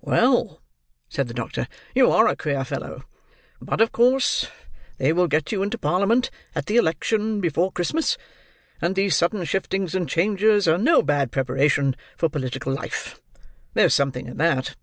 "Well," 0.00 0.62
said 1.10 1.28
the 1.28 1.34
doctor, 1.34 1.68
"you 1.94 2.10
are 2.10 2.26
a 2.26 2.36
queer 2.36 2.64
fellow. 2.64 3.04
But 3.60 3.82
of 3.82 3.92
course 3.92 4.46
they 4.96 5.12
will 5.12 5.26
get 5.28 5.52
you 5.52 5.62
into 5.62 5.76
parliament 5.76 6.30
at 6.54 6.64
the 6.64 6.78
election 6.78 7.38
before 7.42 7.70
Christmas, 7.70 8.16
and 8.80 8.94
these 8.94 9.14
sudden 9.14 9.44
shiftings 9.44 9.94
and 9.94 10.08
changes 10.08 10.66
are 10.66 10.78
no 10.78 11.02
bad 11.02 11.32
preparation 11.32 11.96
for 12.16 12.30
political 12.30 12.72
life. 12.72 13.20
There's 13.74 13.92
something 13.92 14.26
in 14.26 14.38
that. 14.38 14.74